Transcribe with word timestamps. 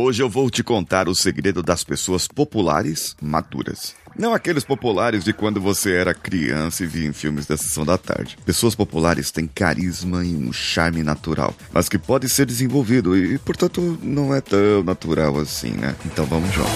Hoje 0.00 0.22
eu 0.22 0.30
vou 0.30 0.48
te 0.48 0.62
contar 0.62 1.08
o 1.08 1.14
segredo 1.14 1.60
das 1.60 1.82
pessoas 1.82 2.28
populares 2.28 3.16
maduras. 3.20 3.96
Não 4.16 4.32
aqueles 4.32 4.62
populares 4.62 5.24
de 5.24 5.32
quando 5.32 5.60
você 5.60 5.92
era 5.92 6.14
criança 6.14 6.84
e 6.84 6.86
via 6.86 7.08
em 7.08 7.12
filmes 7.12 7.46
da 7.46 7.56
sessão 7.56 7.84
da 7.84 7.98
tarde. 7.98 8.38
Pessoas 8.46 8.76
populares 8.76 9.32
têm 9.32 9.48
carisma 9.48 10.24
e 10.24 10.36
um 10.36 10.52
charme 10.52 11.02
natural, 11.02 11.52
mas 11.72 11.88
que 11.88 11.98
pode 11.98 12.28
ser 12.28 12.46
desenvolvido 12.46 13.16
e, 13.16 13.38
portanto, 13.38 13.98
não 14.00 14.32
é 14.32 14.40
tão 14.40 14.84
natural 14.84 15.36
assim, 15.40 15.72
né? 15.72 15.96
Então 16.06 16.24
vamos 16.26 16.54
juntos. 16.54 16.70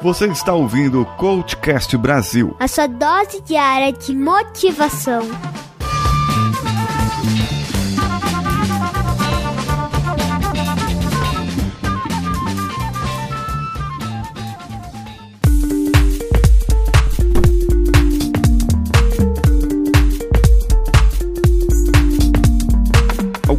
Você 0.00 0.26
está 0.28 0.54
ouvindo 0.54 1.02
o 1.02 1.04
Coachcast 1.16 1.94
Brasil. 1.98 2.56
A 2.58 2.66
sua 2.66 2.86
dose 2.86 3.42
diária 3.42 3.92
de 3.92 4.14
motivação. 4.14 5.20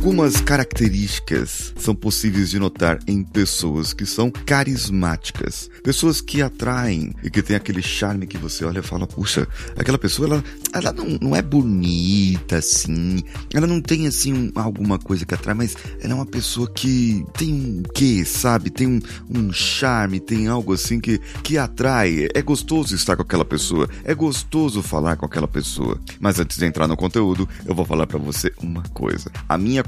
Algumas 0.08 0.40
características 0.40 1.74
são 1.76 1.94
possíveis 1.94 2.50
de 2.50 2.58
notar 2.58 2.98
em 3.06 3.22
pessoas 3.22 3.92
que 3.92 4.06
são 4.06 4.32
carismáticas, 4.32 5.70
pessoas 5.84 6.22
que 6.22 6.42
atraem 6.42 7.14
e 7.22 7.30
que 7.30 7.42
tem 7.42 7.58
aquele 7.58 7.82
charme 7.82 8.26
que 8.26 8.38
você 8.38 8.64
olha 8.64 8.80
e 8.80 8.82
fala: 8.82 9.06
puxa, 9.06 9.46
aquela 9.76 9.98
pessoa 9.98 10.30
ela, 10.30 10.44
ela 10.72 10.94
não, 10.94 11.18
não 11.20 11.36
é 11.36 11.42
bonita 11.42 12.56
assim, 12.56 13.22
ela 13.54 13.68
não 13.68 13.82
tem 13.82 14.08
assim 14.08 14.32
um, 14.32 14.52
alguma 14.56 14.98
coisa 14.98 15.26
que 15.26 15.34
atrai, 15.34 15.54
mas 15.54 15.76
ela 16.00 16.14
é 16.14 16.16
uma 16.16 16.26
pessoa 16.26 16.72
que 16.72 17.26
tem 17.38 17.54
um 17.54 17.84
quê, 17.94 18.24
sabe? 18.24 18.70
Tem 18.70 18.88
um, 18.88 19.02
um 19.30 19.52
charme, 19.52 20.22
tem 20.22 20.48
algo 20.48 20.72
assim 20.72 21.02
que, 21.02 21.20
que 21.44 21.58
atrai. 21.58 22.30
É 22.34 22.42
gostoso 22.42 22.96
estar 22.96 23.18
com 23.18 23.24
aquela 23.24 23.44
pessoa, 23.44 23.90
é 24.06 24.16
gostoso 24.16 24.82
falar 24.82 25.18
com 25.18 25.26
aquela 25.26 25.50
pessoa. 25.50 26.00
Mas 26.18 26.40
antes 26.40 26.58
de 26.58 26.64
entrar 26.64 26.88
no 26.88 26.96
conteúdo, 26.96 27.48
eu 27.66 27.76
vou 27.76 27.84
falar 27.84 28.08
para 28.08 28.18
você 28.18 28.54
uma 28.64 28.84
coisa. 28.94 29.30
A 29.50 29.58
minha 29.58 29.84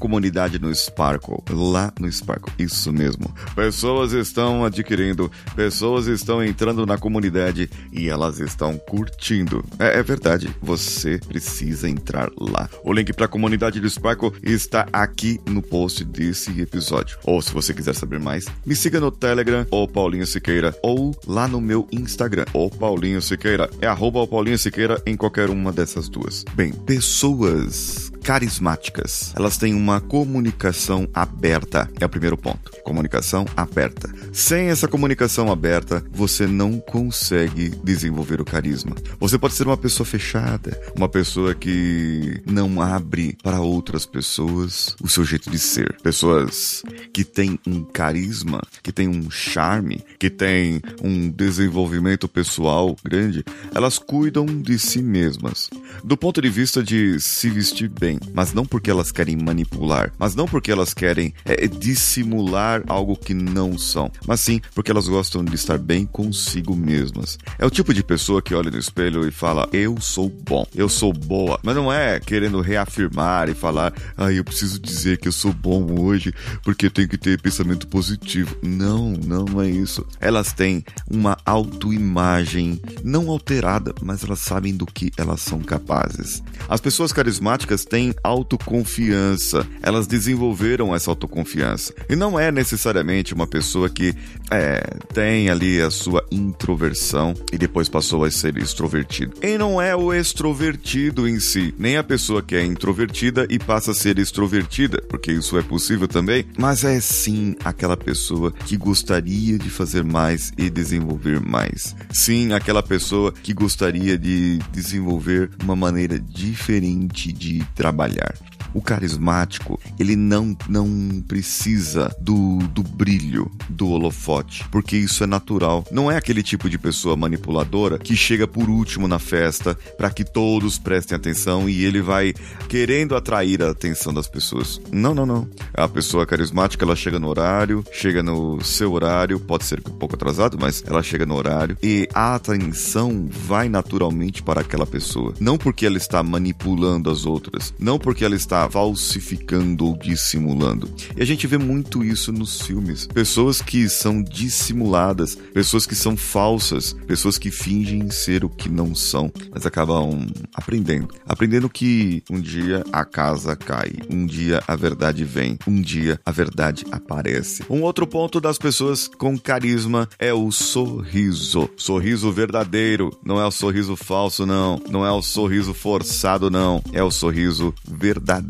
no 0.59 0.73
Sparkle, 0.73 1.38
lá 1.52 1.93
no 1.99 2.11
Sparkle, 2.11 2.52
isso 2.57 2.91
mesmo. 2.91 3.33
Pessoas 3.55 4.11
estão 4.11 4.65
adquirindo, 4.65 5.31
pessoas 5.55 6.07
estão 6.07 6.43
entrando 6.43 6.85
na 6.85 6.97
comunidade 6.97 7.69
e 7.91 8.09
elas 8.09 8.39
estão 8.39 8.77
curtindo. 8.77 9.63
É, 9.77 9.99
é 9.99 10.03
verdade, 10.03 10.49
você 10.61 11.19
precisa 11.19 11.87
entrar 11.87 12.30
lá. 12.37 12.69
O 12.83 12.91
link 12.91 13.13
para 13.13 13.25
a 13.25 13.30
comunidade 13.30 13.80
do 13.80 13.89
Sparkle 13.89 14.31
está 14.41 14.87
aqui 14.91 15.39
no 15.45 15.61
post 15.61 16.03
desse 16.03 16.59
episódio. 16.59 17.17
Ou 17.23 17.41
se 17.41 17.53
você 17.53 17.73
quiser 17.73 17.93
saber 17.93 18.19
mais, 18.19 18.45
me 18.65 18.75
siga 18.75 18.99
no 18.99 19.11
Telegram 19.11 19.65
ou 19.69 19.87
Paulinho 19.87 20.25
Siqueira 20.25 20.75
ou 20.81 21.15
lá 21.27 21.47
no 21.47 21.61
meu 21.61 21.87
Instagram, 21.91 22.45
ou 22.53 22.69
Paulinho 22.69 23.21
Siqueira. 23.21 23.69
É 23.81 23.87
arroba 23.87 24.25
Paulinho 24.27 24.57
Siqueira 24.57 25.02
em 25.05 25.15
qualquer 25.15 25.49
uma 25.49 25.71
dessas 25.71 26.09
duas. 26.09 26.43
Bem, 26.55 26.71
pessoas 26.73 28.11
carismáticas. 28.30 29.33
Elas 29.35 29.58
têm 29.58 29.73
uma 29.73 29.99
comunicação 29.99 31.09
aberta. 31.16 31.89
É 31.99 32.05
o 32.05 32.09
primeiro 32.09 32.38
ponto. 32.38 32.71
Comunicação 32.83 33.44
aberta. 33.58 34.08
Sem 34.31 34.67
essa 34.67 34.88
comunicação 34.88 35.52
aberta, 35.52 36.05
você 36.11 36.45
não 36.45 36.80
consegue 36.80 37.69
desenvolver 37.83 38.39
o 38.39 38.45
carisma. 38.45 38.95
Você 39.19 39.36
pode 39.36 39.55
ser 39.55 39.66
uma 39.66 39.75
pessoa 39.75 40.05
fechada, 40.05 40.80
uma 40.95 41.09
pessoa 41.09 41.55
que 41.55 42.39
não 42.45 42.80
abre 42.80 43.36
para 43.41 43.61
outras 43.61 44.05
pessoas 44.05 44.95
o 45.02 45.08
seu 45.08 45.25
jeito 45.25 45.49
de 45.49 45.58
ser. 45.58 45.97
Pessoas 46.03 46.83
que 47.11 47.23
têm 47.23 47.59
um 47.66 47.83
carisma, 47.83 48.61
que 48.83 48.91
têm 48.91 49.08
um 49.08 49.31
charme, 49.31 50.03
que 50.19 50.30
têm 50.30 50.83
um 51.02 51.31
desenvolvimento 51.31 52.27
pessoal 52.27 52.95
grande, 53.03 53.43
elas 53.73 53.97
cuidam 53.97 54.45
de 54.45 54.77
si 54.77 55.02
mesmas. 55.02 55.67
Do 56.03 56.16
ponto 56.16 56.39
de 56.39 56.49
vista 56.49 56.83
de 56.83 57.20
se 57.20 57.49
vestir 57.49 57.89
bem, 57.89 58.18
mas 58.33 58.53
não 58.53 58.65
porque 58.65 58.89
elas 58.89 59.11
querem 59.11 59.35
manipular, 59.35 60.11
mas 60.17 60.35
não 60.35 60.47
porque 60.47 60.71
elas 60.71 60.93
querem 60.93 61.33
é, 61.45 61.67
dissimular 61.67 62.83
algo 62.87 63.15
que 63.15 63.33
não 63.33 63.77
são, 63.77 64.11
mas 64.25 64.39
sim 64.39 64.61
porque 64.73 64.91
elas 64.91 65.07
gostam 65.07 65.43
de 65.43 65.55
estar 65.55 65.77
bem 65.77 66.05
consigo 66.05 66.75
mesmas. 66.75 67.37
É 67.58 67.65
o 67.65 67.69
tipo 67.69 67.93
de 67.93 68.03
pessoa 68.03 68.41
que 68.41 68.53
olha 68.53 68.71
no 68.71 68.77
espelho 68.77 69.27
e 69.27 69.31
fala: 69.31 69.67
Eu 69.71 69.99
sou 69.99 70.29
bom, 70.29 70.65
eu 70.75 70.89
sou 70.89 71.13
boa, 71.13 71.59
mas 71.63 71.75
não 71.75 71.91
é 71.91 72.19
querendo 72.19 72.61
reafirmar 72.61 73.49
e 73.49 73.53
falar: 73.53 73.93
Ah, 74.17 74.31
eu 74.31 74.43
preciso 74.43 74.79
dizer 74.79 75.17
que 75.17 75.27
eu 75.27 75.31
sou 75.31 75.53
bom 75.53 75.99
hoje 75.99 76.33
porque 76.63 76.85
eu 76.85 76.91
tenho 76.91 77.08
que 77.08 77.17
ter 77.17 77.41
pensamento 77.41 77.87
positivo. 77.87 78.55
Não, 78.61 79.11
não 79.11 79.61
é 79.61 79.69
isso. 79.69 80.05
Elas 80.19 80.53
têm 80.53 80.83
uma 81.09 81.37
autoimagem 81.45 82.81
não 83.03 83.29
alterada, 83.29 83.93
mas 84.02 84.23
elas 84.23 84.39
sabem 84.39 84.75
do 84.75 84.85
que 84.85 85.11
elas 85.17 85.41
são 85.41 85.59
capazes. 85.59 86.41
As 86.67 86.81
pessoas 86.81 87.11
carismáticas 87.11 87.85
têm 87.85 87.98
autoconfiança, 88.23 89.67
elas 89.82 90.08
desenvolveram 90.08 90.95
essa 90.95 91.11
autoconfiança. 91.11 91.93
E 92.10 92.15
não 92.15 92.39
é 92.39 92.52
necessariamente 92.52 93.33
uma 93.33 93.45
pessoa 93.48 93.89
que 93.89 94.15
é, 94.52 94.82
tem 95.14 95.49
ali 95.49 95.82
a 95.82 95.92
sua 95.92 96.26
introversão 96.32 97.33
e 97.52 97.58
depois 97.58 97.89
passou 97.89 98.23
a 98.23 98.32
ser 98.32 98.58
extrovertido. 98.58 99.33
E 99.42 99.58
não 99.58 99.82
é 99.82 99.95
o 99.95 100.14
extrovertido 100.14 101.27
em 101.27 101.39
si, 101.39 101.73
nem 101.77 101.98
a 101.98 102.04
pessoa 102.04 102.42
que 102.42 102.55
é 102.55 102.64
introvertida 102.64 103.45
e 103.49 103.59
passa 103.59 103.92
a 103.92 103.93
ser 103.95 104.17
extrovertida, 104.17 105.02
porque 105.09 105.32
isso 105.32 105.58
é 105.58 105.61
possível 105.61 106.08
também, 106.08 106.45
mas 106.58 106.83
é 106.83 106.99
sim 106.99 107.55
aquela 107.64 107.98
pessoa 107.98 108.52
que 108.52 108.77
gostaria 108.77 109.58
de 109.58 109.70
fazer 109.70 110.04
mais 110.04 110.52
e 110.58 110.70
desenvolver 110.70 111.39
mais. 111.39 111.95
Sim, 112.11 112.54
aquela 112.54 112.82
pessoa 112.82 113.32
que 113.32 113.54
gostaria 113.54 114.17
de 114.17 114.59
desenvolver 114.71 115.49
uma 115.64 115.76
maneira 115.76 116.20
diferente 116.20 117.32
de 117.32 117.64
trabalhar 117.76 117.89
trabalhar. 117.89 118.48
O 118.73 118.81
carismático, 118.81 119.80
ele 119.99 120.15
não, 120.15 120.55
não 120.67 121.23
precisa 121.27 122.15
do, 122.19 122.59
do 122.69 122.83
brilho 122.83 123.52
do 123.69 123.89
holofote, 123.89 124.65
porque 124.69 124.97
isso 124.97 125.23
é 125.23 125.27
natural. 125.27 125.85
Não 125.91 126.11
é 126.11 126.17
aquele 126.17 126.43
tipo 126.43 126.69
de 126.69 126.77
pessoa 126.77 127.15
manipuladora 127.15 127.99
que 127.99 128.15
chega 128.15 128.47
por 128.47 128.69
último 128.69 129.07
na 129.07 129.19
festa 129.19 129.75
para 129.97 130.09
que 130.09 130.24
todos 130.24 130.77
prestem 130.77 131.15
atenção 131.15 131.69
e 131.69 131.83
ele 131.83 132.01
vai 132.01 132.33
querendo 132.68 133.15
atrair 133.15 133.62
a 133.63 133.71
atenção 133.71 134.13
das 134.13 134.27
pessoas. 134.27 134.79
Não, 134.91 135.13
não, 135.13 135.25
não. 135.25 135.47
A 135.74 135.88
pessoa 135.88 136.25
carismática, 136.25 136.85
ela 136.85 136.95
chega 136.95 137.19
no 137.19 137.27
horário, 137.27 137.83
chega 137.91 138.21
no 138.21 138.62
seu 138.63 138.94
horário, 138.94 139.39
pode 139.39 139.65
ser 139.65 139.79
um 139.79 139.97
pouco 139.97 140.15
atrasado, 140.15 140.57
mas 140.59 140.83
ela 140.85 141.01
chega 141.01 141.25
no 141.25 141.35
horário 141.35 141.77
e 141.81 142.07
a 142.13 142.35
atenção 142.35 143.27
vai 143.29 143.69
naturalmente 143.69 144.44
para 144.44 144.62
aquela 144.62 144.85
pessoa. 144.85 145.33
Não 145.39 145.57
porque 145.57 145.85
ela 145.85 145.97
está 145.97 146.21
manipulando 146.21 147.09
as 147.09 147.25
outras, 147.25 147.74
não 147.79 147.97
porque 147.97 148.24
ela 148.25 148.35
está 148.35 148.58
falsificando 148.68 149.86
ou 149.86 149.95
dissimulando. 149.95 150.89
E 151.15 151.21
a 151.21 151.25
gente 151.25 151.45
vê 151.45 151.57
muito 151.57 152.03
isso 152.03 152.31
nos 152.31 152.62
filmes. 152.62 153.06
Pessoas 153.06 153.62
que 153.62 153.88
são 153.88 154.24
dissimuladas, 154.24 155.36
pessoas 155.36 155.86
que 155.86 155.95
são 155.95 156.18
falsas, 156.18 156.94
pessoas 157.06 157.38
que 157.38 157.51
fingem 157.51 158.09
ser 158.09 158.44
o 158.44 158.50
que 158.50 158.69
não 158.69 158.95
são, 158.95 159.31
mas 159.51 159.65
acabam 159.65 160.27
aprendendo. 160.53 161.09
Aprendendo 161.25 161.69
que 161.69 162.24
um 162.30 162.39
dia 162.39 162.83
a 162.92 163.06
casa 163.06 163.56
cai, 163.56 163.92
um 164.09 164.25
dia 164.25 164.63
a 164.68 164.75
verdade 164.75 165.24
vem, 165.24 165.57
um 165.68 165.80
dia 165.81 166.19
a 166.25 166.31
verdade 166.31 166.86
aparece. 166.91 167.63
Um 167.69 167.83
outro 167.83 168.07
ponto 168.07 168.41
das 168.41 168.57
pessoas 168.57 169.07
com 169.07 169.38
carisma 169.38 170.09
é 170.18 170.33
o 170.33 170.51
sorriso. 170.51 171.69
Sorriso 171.77 172.31
verdadeiro, 172.31 173.12
não 173.24 173.39
é 173.39 173.45
o 173.45 173.51
sorriso 173.51 173.95
falso, 173.95 174.45
não. 174.45 174.81
Não 174.89 175.06
é 175.06 175.12
o 175.12 175.21
sorriso 175.21 175.74
forçado, 175.74 176.50
não. 176.50 176.81
É 176.94 177.03
o 177.03 177.12
sorriso 177.12 177.74
verdadeiro, 177.88 178.49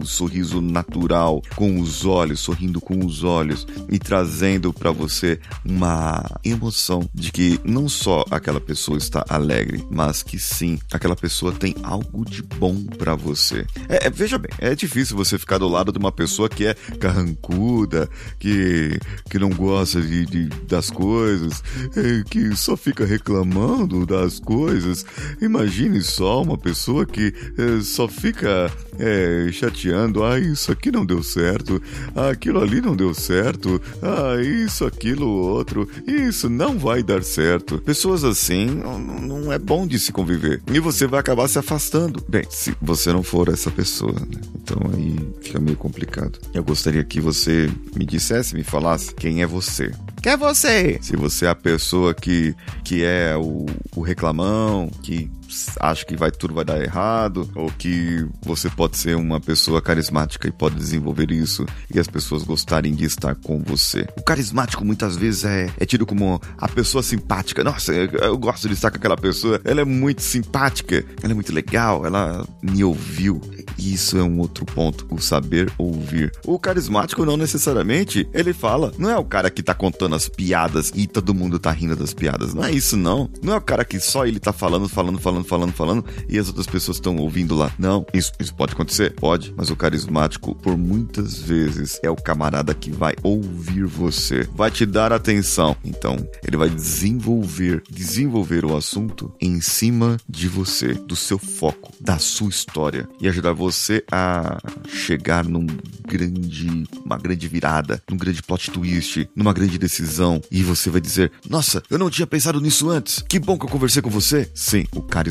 o 0.00 0.06
sorriso 0.06 0.60
natural, 0.60 1.42
com 1.56 1.80
os 1.80 2.04
olhos, 2.04 2.40
sorrindo 2.40 2.80
com 2.80 3.04
os 3.04 3.22
olhos 3.22 3.66
e 3.88 3.98
trazendo 3.98 4.72
para 4.72 4.90
você 4.90 5.38
uma 5.64 6.24
emoção 6.44 7.08
de 7.14 7.30
que 7.30 7.60
não 7.64 7.88
só 7.88 8.24
aquela 8.30 8.60
pessoa 8.60 8.98
está 8.98 9.24
alegre, 9.28 9.84
mas 9.90 10.22
que 10.22 10.38
sim, 10.38 10.78
aquela 10.92 11.16
pessoa 11.16 11.52
tem 11.52 11.74
algo 11.82 12.24
de 12.24 12.42
bom 12.42 12.82
para 12.98 13.14
você. 13.14 13.66
É, 13.88 14.06
é, 14.06 14.10
veja 14.10 14.38
bem, 14.38 14.50
é 14.58 14.74
difícil 14.74 15.16
você 15.16 15.38
ficar 15.38 15.58
do 15.58 15.68
lado 15.68 15.92
de 15.92 15.98
uma 15.98 16.12
pessoa 16.12 16.48
que 16.48 16.66
é 16.66 16.74
carrancuda, 16.98 18.08
que, 18.38 18.98
que 19.28 19.38
não 19.38 19.50
gosta 19.50 20.00
de, 20.00 20.26
de 20.26 20.48
das 20.66 20.90
coisas, 20.90 21.62
é, 21.96 22.22
que 22.28 22.54
só 22.56 22.76
fica 22.76 23.04
reclamando 23.04 24.06
das 24.06 24.38
coisas. 24.38 25.04
Imagine 25.40 26.00
só 26.02 26.42
uma 26.42 26.56
pessoa 26.56 27.04
que 27.04 27.34
é, 27.58 27.82
só 27.82 28.08
fica 28.08 28.70
é, 28.98 29.29
é, 29.30 29.52
chateando. 29.52 30.24
Ah, 30.24 30.38
isso 30.38 30.72
aqui 30.72 30.90
não 30.90 31.04
deu 31.04 31.22
certo. 31.22 31.80
Ah, 32.14 32.30
aquilo 32.30 32.60
ali 32.60 32.80
não 32.80 32.96
deu 32.96 33.14
certo. 33.14 33.80
Ah, 34.02 34.40
isso, 34.42 34.84
aquilo, 34.84 35.26
outro. 35.28 35.88
Isso 36.06 36.48
não 36.48 36.78
vai 36.78 37.02
dar 37.02 37.22
certo. 37.22 37.78
Pessoas 37.78 38.24
assim 38.24 38.66
não, 38.66 38.98
não 38.98 39.52
é 39.52 39.58
bom 39.58 39.86
de 39.86 39.98
se 39.98 40.12
conviver. 40.12 40.60
E 40.72 40.80
você 40.80 41.06
vai 41.06 41.20
acabar 41.20 41.48
se 41.48 41.58
afastando. 41.58 42.24
Bem, 42.28 42.44
se 42.50 42.74
você 42.80 43.12
não 43.12 43.22
for 43.22 43.48
essa 43.48 43.70
pessoa, 43.70 44.12
né? 44.12 44.40
Então 44.62 44.78
aí 44.94 45.16
fica 45.40 45.58
meio 45.58 45.76
complicado. 45.76 46.38
Eu 46.52 46.62
gostaria 46.64 47.04
que 47.04 47.20
você 47.20 47.70
me 47.96 48.04
dissesse, 48.04 48.54
me 48.54 48.64
falasse 48.64 49.14
quem 49.14 49.42
é 49.42 49.46
você. 49.46 49.92
Quem 50.22 50.32
é 50.32 50.36
você? 50.36 50.98
Se 51.00 51.16
você 51.16 51.46
é 51.46 51.48
a 51.48 51.54
pessoa 51.54 52.14
que, 52.14 52.54
que 52.84 53.02
é 53.04 53.36
o, 53.36 53.66
o 53.96 54.02
reclamão, 54.02 54.90
que 55.02 55.30
acha 55.78 56.04
que 56.04 56.16
vai 56.16 56.30
tudo 56.30 56.54
vai 56.54 56.64
dar 56.64 56.80
errado, 56.80 57.50
ou 57.54 57.70
que 57.70 58.26
você 58.42 58.68
pode 58.70 58.96
ser 58.96 59.16
uma 59.16 59.40
pessoa 59.40 59.82
carismática 59.82 60.48
e 60.48 60.52
pode 60.52 60.76
desenvolver 60.76 61.30
isso 61.30 61.66
e 61.92 61.98
as 61.98 62.06
pessoas 62.06 62.42
gostarem 62.42 62.94
de 62.94 63.04
estar 63.04 63.34
com 63.34 63.62
você. 63.62 64.06
O 64.16 64.22
carismático 64.22 64.84
muitas 64.84 65.16
vezes 65.16 65.44
é, 65.44 65.70
é 65.78 65.86
tido 65.86 66.06
como 66.06 66.40
a 66.58 66.68
pessoa 66.68 67.02
simpática. 67.02 67.62
Nossa, 67.64 67.92
eu, 67.92 68.08
eu 68.10 68.38
gosto 68.38 68.68
de 68.68 68.74
estar 68.74 68.90
com 68.90 68.96
aquela 68.96 69.16
pessoa, 69.16 69.60
ela 69.64 69.80
é 69.80 69.84
muito 69.84 70.22
simpática, 70.22 71.04
ela 71.22 71.32
é 71.32 71.34
muito 71.34 71.52
legal, 71.52 72.06
ela 72.06 72.46
me 72.62 72.82
ouviu. 72.84 73.40
Isso 73.78 74.18
é 74.18 74.22
um 74.22 74.38
outro 74.38 74.64
ponto, 74.64 75.06
o 75.10 75.20
saber 75.20 75.72
ouvir. 75.78 76.32
O 76.44 76.58
carismático 76.58 77.24
não 77.24 77.36
necessariamente 77.36 78.28
ele 78.32 78.52
fala, 78.52 78.92
não 78.98 79.10
é 79.10 79.16
o 79.16 79.24
cara 79.24 79.50
que 79.50 79.62
tá 79.62 79.74
contando 79.74 80.14
as 80.14 80.28
piadas 80.28 80.92
e 80.94 81.06
todo 81.06 81.34
mundo 81.34 81.58
tá 81.58 81.70
rindo 81.70 81.96
das 81.96 82.12
piadas. 82.12 82.54
Não 82.54 82.64
é 82.64 82.72
isso 82.72 82.96
não. 82.96 83.30
Não 83.42 83.54
é 83.54 83.56
o 83.56 83.60
cara 83.60 83.84
que 83.84 83.98
só 83.98 84.26
ele 84.26 84.38
tá 84.38 84.52
falando, 84.52 84.88
falando, 84.88 85.18
falando, 85.18 85.39
falando, 85.44 85.72
falando 85.72 86.04
e 86.28 86.38
as 86.38 86.48
outras 86.48 86.66
pessoas 86.66 86.96
estão 86.96 87.16
ouvindo 87.16 87.54
lá. 87.54 87.72
Não, 87.78 88.04
isso, 88.12 88.32
isso 88.38 88.54
pode 88.54 88.72
acontecer? 88.72 89.14
Pode, 89.14 89.52
mas 89.56 89.70
o 89.70 89.76
carismático, 89.76 90.54
por 90.54 90.76
muitas 90.76 91.38
vezes, 91.38 91.98
é 92.02 92.10
o 92.10 92.16
camarada 92.16 92.74
que 92.74 92.90
vai 92.90 93.14
ouvir 93.22 93.84
você, 93.84 94.48
vai 94.54 94.70
te 94.70 94.84
dar 94.86 95.12
atenção. 95.12 95.76
Então, 95.84 96.16
ele 96.46 96.56
vai 96.56 96.68
desenvolver, 96.68 97.82
desenvolver 97.90 98.64
o 98.64 98.76
assunto 98.76 99.32
em 99.40 99.60
cima 99.60 100.16
de 100.28 100.48
você, 100.48 100.94
do 100.94 101.16
seu 101.16 101.38
foco, 101.38 101.92
da 102.00 102.18
sua 102.18 102.48
história 102.48 103.08
e 103.20 103.28
ajudar 103.28 103.52
você 103.52 104.04
a 104.10 104.58
chegar 104.88 105.44
num 105.44 105.66
grande, 106.06 106.84
uma 107.04 107.16
grande 107.16 107.48
virada, 107.48 108.02
num 108.10 108.16
grande 108.16 108.42
plot 108.42 108.70
twist, 108.70 109.28
numa 109.34 109.52
grande 109.52 109.78
decisão 109.78 110.40
e 110.50 110.62
você 110.62 110.90
vai 110.90 111.00
dizer: 111.00 111.30
"Nossa, 111.48 111.82
eu 111.88 111.98
não 111.98 112.10
tinha 112.10 112.26
pensado 112.26 112.60
nisso 112.60 112.90
antes. 112.90 113.24
Que 113.28 113.38
bom 113.38 113.58
que 113.58 113.64
eu 113.64 113.70
conversei 113.70 114.02
com 114.02 114.10
você". 114.10 114.50
Sim, 114.54 114.84
o 114.94 115.02
carismático 115.02 115.29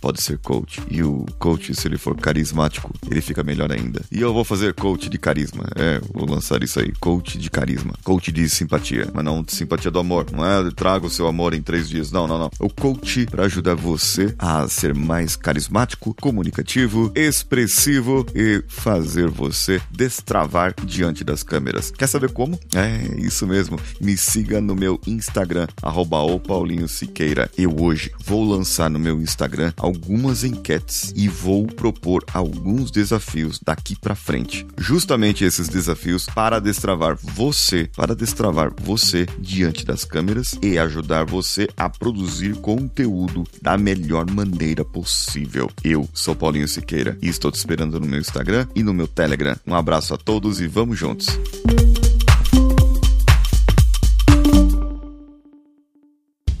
pode 0.00 0.22
ser 0.22 0.38
coach 0.38 0.80
e 0.90 1.02
o 1.02 1.24
coach, 1.38 1.74
se 1.74 1.86
ele 1.86 1.98
for 1.98 2.16
carismático, 2.16 2.92
ele 3.10 3.20
fica 3.20 3.42
melhor 3.42 3.72
ainda. 3.72 4.02
E 4.10 4.20
eu 4.20 4.32
vou 4.32 4.44
fazer 4.44 4.74
coach 4.74 5.08
de 5.08 5.18
carisma. 5.18 5.64
É, 5.76 6.00
vou 6.12 6.28
lançar 6.28 6.62
isso 6.62 6.80
aí, 6.80 6.92
coach 7.00 7.38
de 7.38 7.50
carisma, 7.50 7.94
coach 8.04 8.32
de 8.32 8.48
simpatia, 8.48 9.08
mas 9.12 9.24
não 9.24 9.42
de 9.42 9.54
simpatia 9.54 9.90
do 9.90 9.98
amor. 9.98 10.26
Não 10.32 10.44
é 10.44 10.70
traga 10.70 11.06
o 11.06 11.10
seu 11.10 11.26
amor 11.26 11.54
em 11.54 11.62
três 11.62 11.88
dias. 11.88 12.10
Não, 12.10 12.26
não, 12.26 12.38
não. 12.38 12.50
O 12.58 12.68
coach 12.68 13.26
para 13.26 13.44
ajudar 13.44 13.74
você 13.74 14.34
a 14.38 14.66
ser 14.68 14.94
mais 14.94 15.36
carismático, 15.36 16.14
comunicativo, 16.20 17.12
expressivo 17.14 18.26
e 18.34 18.62
fazer 18.68 19.28
você 19.28 19.80
destravar 19.90 20.74
diante 20.84 21.24
das 21.24 21.42
câmeras. 21.42 21.90
Quer 21.90 22.06
saber 22.06 22.30
como? 22.30 22.58
É 22.74 23.20
isso 23.20 23.46
mesmo. 23.46 23.78
Me 24.00 24.16
siga 24.16 24.60
no 24.60 24.74
meu 24.74 25.00
Instagram, 25.06 25.66
arroba 25.82 26.20
Paulinho 26.38 26.88
Siqueira. 26.88 27.50
Eu 27.56 27.80
hoje 27.80 28.10
vou 28.24 28.44
lançar 28.44 28.90
no 28.90 28.98
meu 28.98 29.20
Instagram 29.30 29.72
algumas 29.76 30.42
enquetes 30.42 31.12
e 31.14 31.28
vou 31.28 31.66
propor 31.66 32.24
alguns 32.34 32.90
desafios 32.90 33.60
daqui 33.64 33.96
para 33.98 34.14
frente. 34.14 34.66
Justamente 34.76 35.44
esses 35.44 35.68
desafios 35.68 36.26
para 36.26 36.58
destravar 36.58 37.16
você, 37.16 37.88
para 37.96 38.14
destravar 38.14 38.72
você 38.82 39.26
diante 39.38 39.84
das 39.84 40.04
câmeras 40.04 40.58
e 40.60 40.78
ajudar 40.78 41.24
você 41.24 41.68
a 41.76 41.88
produzir 41.88 42.56
conteúdo 42.56 43.44
da 43.62 43.78
melhor 43.78 44.28
maneira 44.30 44.84
possível. 44.84 45.70
Eu 45.84 46.08
sou 46.12 46.34
Paulinho 46.34 46.68
Siqueira 46.68 47.16
e 47.22 47.28
estou 47.28 47.50
te 47.50 47.56
esperando 47.56 48.00
no 48.00 48.06
meu 48.06 48.20
Instagram 48.20 48.66
e 48.74 48.82
no 48.82 48.92
meu 48.92 49.06
Telegram. 49.06 49.56
Um 49.66 49.74
abraço 49.74 50.12
a 50.12 50.18
todos 50.18 50.60
e 50.60 50.66
vamos 50.66 50.98
juntos. 50.98 51.28